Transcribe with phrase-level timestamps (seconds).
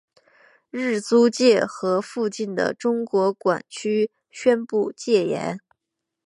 [0.71, 5.59] 日租界和附近的中国管区宣布戒严。